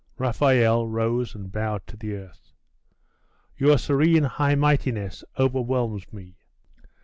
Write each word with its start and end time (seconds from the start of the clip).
Raphael 0.17 0.87
rose 0.87 1.35
and 1.35 1.51
bowed 1.51 1.85
to 1.85 1.95
the 1.95 2.15
earth. 2.15 2.53
'Your 3.55 3.77
serene 3.77 4.23
high 4.23 4.55
mightiness 4.55 5.23
overwhelms 5.37 6.11
me. 6.11 6.37